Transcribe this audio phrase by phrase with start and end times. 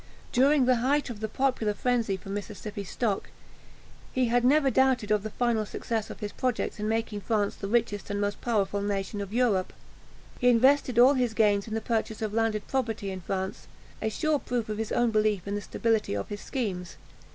[0.31, 3.29] During the height of the popular frenzy for Mississippi stock,
[4.11, 7.67] he had never doubted of the final success of his projects in making France the
[7.67, 9.73] richest and most powerful nation of Europe.
[10.39, 13.67] He invested all his gains in the purchase of landed property in France
[14.01, 16.97] a sure proof of his own belief in the stability of his schemes.